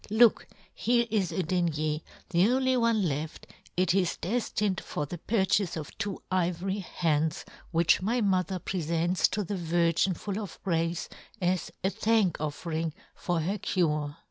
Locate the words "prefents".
8.65-9.27